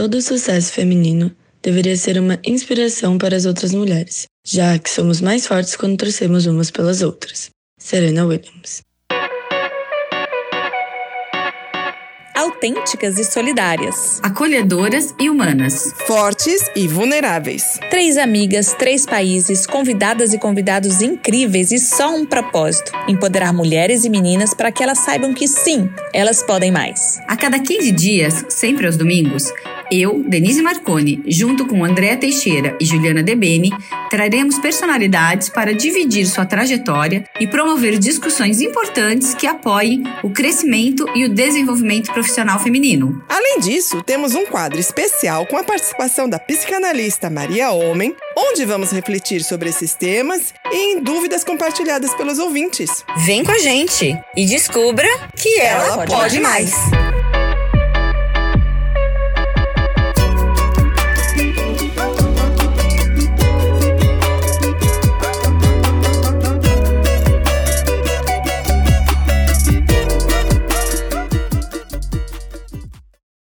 Todo 0.00 0.22
sucesso 0.22 0.72
feminino 0.72 1.30
deveria 1.62 1.94
ser 1.94 2.18
uma 2.18 2.38
inspiração 2.42 3.18
para 3.18 3.36
as 3.36 3.44
outras 3.44 3.74
mulheres, 3.74 4.24
já 4.42 4.78
que 4.78 4.88
somos 4.88 5.20
mais 5.20 5.46
fortes 5.46 5.76
quando 5.76 5.98
torcemos 5.98 6.46
umas 6.46 6.70
pelas 6.70 7.02
outras. 7.02 7.50
Serena 7.78 8.24
Williams. 8.24 8.80
autênticas 12.60 13.18
e 13.18 13.24
solidárias, 13.24 14.20
acolhedoras 14.22 15.14
e 15.18 15.30
humanas, 15.30 15.94
fortes 16.06 16.70
e 16.76 16.86
vulneráveis. 16.86 17.78
Três 17.90 18.18
amigas, 18.18 18.74
três 18.74 19.06
países, 19.06 19.66
convidadas 19.66 20.34
e 20.34 20.38
convidados 20.38 21.00
incríveis 21.00 21.72
e 21.72 21.78
só 21.78 22.14
um 22.14 22.26
propósito: 22.26 22.92
empoderar 23.08 23.52
mulheres 23.52 24.04
e 24.04 24.10
meninas 24.10 24.52
para 24.52 24.70
que 24.70 24.82
elas 24.82 24.98
saibam 24.98 25.32
que 25.32 25.48
sim, 25.48 25.90
elas 26.12 26.42
podem 26.42 26.70
mais. 26.70 27.18
A 27.26 27.36
cada 27.36 27.58
15 27.58 27.92
dias, 27.92 28.44
sempre 28.48 28.86
aos 28.86 28.96
domingos, 28.96 29.50
eu, 29.90 30.22
Denise 30.26 30.62
Marconi, 30.62 31.22
junto 31.26 31.66
com 31.66 31.84
Andréa 31.84 32.16
Teixeira 32.16 32.76
e 32.80 32.84
Juliana 32.84 33.22
Debene, 33.22 33.72
traremos 34.08 34.58
personalidades 34.58 35.48
para 35.48 35.74
dividir 35.74 36.26
sua 36.26 36.46
trajetória 36.46 37.24
e 37.38 37.46
promover 37.46 37.98
discussões 37.98 38.60
importantes 38.60 39.34
que 39.34 39.46
apoiem 39.46 40.02
o 40.22 40.30
crescimento 40.30 41.04
e 41.14 41.24
o 41.24 41.28
desenvolvimento 41.28 42.12
profissional 42.12 42.58
feminino. 42.58 43.22
Além 43.28 43.60
disso, 43.60 44.02
temos 44.02 44.34
um 44.34 44.46
quadro 44.46 44.78
especial 44.78 45.46
com 45.46 45.56
a 45.56 45.64
participação 45.64 46.28
da 46.28 46.38
psicanalista 46.38 47.28
Maria 47.28 47.70
Homem, 47.70 48.14
onde 48.36 48.64
vamos 48.64 48.92
refletir 48.92 49.42
sobre 49.42 49.70
esses 49.70 49.94
temas 49.94 50.54
e 50.70 50.94
em 50.94 51.02
dúvidas 51.02 51.44
compartilhadas 51.44 52.14
pelos 52.14 52.38
ouvintes. 52.38 53.04
Vem 53.24 53.44
com 53.44 53.52
a 53.52 53.58
gente 53.58 54.18
e 54.36 54.46
descubra 54.46 55.08
que 55.36 55.60
ela, 55.60 55.84
ela 55.84 55.96
pode, 55.96 56.12
pode 56.12 56.40
mais. 56.40 56.74
mais. 56.88 57.19